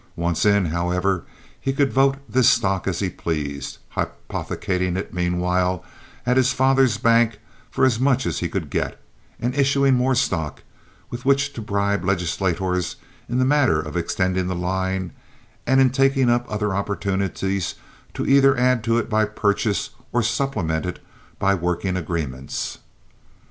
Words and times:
Once 0.15 0.47
in, 0.47 0.65
however, 0.65 1.25
he 1.59 1.71
could 1.71 1.93
vote 1.93 2.17
this 2.27 2.49
stock 2.49 2.87
as 2.87 2.97
he 3.01 3.07
pleased, 3.11 3.77
hypothecating 3.89 4.97
it 4.97 5.13
meanwhile 5.13 5.85
at 6.25 6.37
his 6.37 6.51
father's 6.53 6.97
bank 6.97 7.37
for 7.69 7.85
as 7.85 7.99
much 7.99 8.25
as 8.25 8.39
he 8.39 8.49
could 8.49 8.71
get, 8.71 8.99
and 9.39 9.53
issuing 9.53 9.93
more 9.93 10.15
stocks 10.15 10.63
with 11.11 11.23
which 11.23 11.53
to 11.53 11.61
bribe 11.61 12.03
legislators 12.03 12.95
in 13.29 13.37
the 13.37 13.45
matter 13.45 13.79
of 13.79 13.95
extending 13.95 14.47
the 14.47 14.55
line, 14.55 15.11
and 15.67 15.79
in 15.79 15.91
taking 15.91 16.31
up 16.31 16.47
other 16.51 16.73
opportunities 16.73 17.75
to 18.15 18.25
either 18.25 18.57
add 18.57 18.83
to 18.83 18.97
it 18.97 19.07
by 19.07 19.23
purchase 19.23 19.91
or 20.11 20.23
supplement 20.23 20.83
it 20.83 20.97
by 21.37 21.53
working 21.53 21.95
agreements. 21.95 22.79